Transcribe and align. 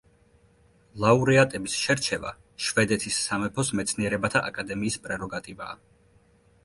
ლაურეატების 1.03 1.75
შერჩევა 1.81 2.31
შვედეთის 2.67 3.19
სამეფოს 3.27 3.71
მეცნიერებათა 3.81 4.43
აკადემიის 4.51 4.99
პრეროგატივაა. 5.05 5.81